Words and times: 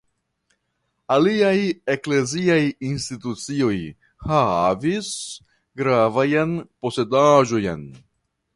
Aliaj 1.15 1.57
ekleziaj 1.95 2.63
institucioj 2.87 3.75
havis 4.31 5.13
gravajn 5.83 6.57
posedaĵojn. 6.87 7.89